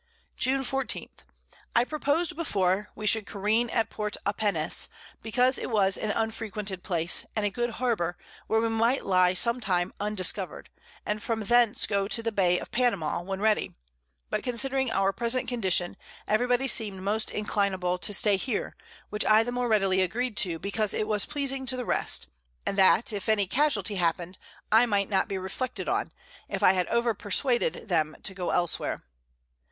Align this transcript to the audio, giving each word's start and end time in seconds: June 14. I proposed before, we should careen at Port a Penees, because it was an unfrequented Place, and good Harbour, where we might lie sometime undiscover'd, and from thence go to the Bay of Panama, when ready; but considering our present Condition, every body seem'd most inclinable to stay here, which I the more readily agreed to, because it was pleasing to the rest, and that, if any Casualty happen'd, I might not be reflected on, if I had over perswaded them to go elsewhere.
June 0.35 0.63
14. 0.63 1.09
I 1.75 1.83
proposed 1.83 2.35
before, 2.35 2.89
we 2.95 3.05
should 3.05 3.27
careen 3.27 3.69
at 3.69 3.91
Port 3.91 4.17
a 4.25 4.33
Penees, 4.33 4.89
because 5.21 5.59
it 5.59 5.69
was 5.69 5.95
an 5.95 6.09
unfrequented 6.09 6.81
Place, 6.81 7.23
and 7.35 7.53
good 7.53 7.69
Harbour, 7.69 8.17
where 8.47 8.59
we 8.59 8.67
might 8.69 9.05
lie 9.05 9.35
sometime 9.35 9.93
undiscover'd, 9.99 10.71
and 11.05 11.21
from 11.21 11.41
thence 11.41 11.85
go 11.85 12.07
to 12.07 12.23
the 12.23 12.31
Bay 12.31 12.57
of 12.57 12.71
Panama, 12.71 13.21
when 13.21 13.41
ready; 13.41 13.75
but 14.31 14.41
considering 14.41 14.89
our 14.89 15.13
present 15.13 15.47
Condition, 15.47 15.95
every 16.27 16.47
body 16.47 16.67
seem'd 16.67 17.03
most 17.03 17.29
inclinable 17.29 17.99
to 18.01 18.11
stay 18.11 18.37
here, 18.37 18.75
which 19.11 19.23
I 19.23 19.43
the 19.43 19.51
more 19.51 19.67
readily 19.67 20.01
agreed 20.01 20.35
to, 20.37 20.57
because 20.57 20.95
it 20.95 21.07
was 21.07 21.27
pleasing 21.27 21.67
to 21.67 21.77
the 21.77 21.85
rest, 21.85 22.25
and 22.65 22.75
that, 22.75 23.13
if 23.13 23.29
any 23.29 23.45
Casualty 23.45 23.97
happen'd, 23.97 24.39
I 24.71 24.87
might 24.87 25.09
not 25.11 25.27
be 25.27 25.37
reflected 25.37 25.87
on, 25.87 26.11
if 26.49 26.63
I 26.63 26.73
had 26.73 26.87
over 26.87 27.13
perswaded 27.13 27.87
them 27.87 28.15
to 28.23 28.33
go 28.33 28.49
elsewhere. 28.49 29.03